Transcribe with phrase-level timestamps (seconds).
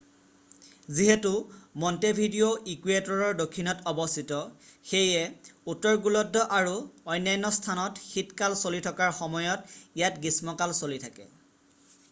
[0.99, 1.31] যিহেতু
[1.81, 4.39] মণ্টেভিডিঅ' ইকুৱেটৰৰ দক্ষিণত অৱস্থিত
[4.91, 6.73] সেয়ে উত্তৰ গোলাৰ্ধ আৰু
[7.17, 11.29] অন্যান্য স্থানত শীত কাল চলি থকাৰ সময়ত ইয়াত গ্ৰীষ্ম কাল চলি থাকে